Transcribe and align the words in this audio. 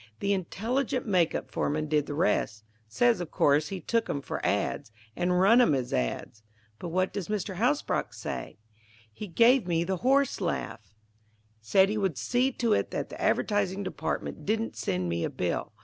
The 0.19 0.33
intelligent 0.33 1.05
make 1.05 1.35
up 1.35 1.51
foreman 1.51 1.87
did 1.87 2.07
the 2.07 2.15
rest: 2.15 2.63
says 2.87 3.21
of 3.21 3.29
course 3.29 3.67
he 3.67 3.79
took 3.79 4.09
'em 4.09 4.19
for 4.21 4.43
ads. 4.43 4.91
and 5.15 5.39
run 5.39 5.61
'em 5.61 5.75
as 5.75 5.93
ads." 5.93 6.41
"But 6.79 6.87
what 6.89 7.13
does 7.13 7.27
Mr. 7.27 7.57
Hasbrouck 7.57 8.11
say?" 8.11 8.57
"He 9.13 9.27
gave 9.27 9.67
me 9.67 9.83
the 9.83 9.97
horse 9.97 10.41
laugh; 10.41 10.95
said 11.61 11.87
he 11.89 11.99
would 11.99 12.17
see 12.17 12.51
to 12.51 12.73
it 12.73 12.89
that 12.89 13.09
the 13.09 13.21
advertising 13.21 13.83
department 13.83 14.43
didn't 14.43 14.75
send 14.75 15.07
me 15.07 15.23
a 15.23 15.29
bill. 15.29 15.71